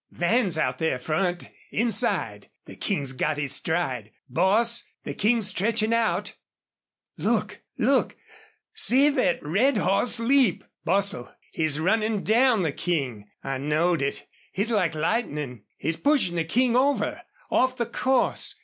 [0.09, 2.49] Van's out there front inside.
[2.65, 4.09] The King's got his stride.
[4.27, 6.33] Boss, the King's stretchin' out!...
[7.17, 7.61] Look!
[7.77, 8.17] Look!
[8.73, 10.63] see thet red hoss leap!...
[10.85, 13.29] Bostil, he's runnin' down the King!
[13.43, 14.25] I knowed it.
[14.51, 15.65] He's like lightnin'.
[15.77, 17.21] He's pushin' the King over
[17.51, 18.55] off the course!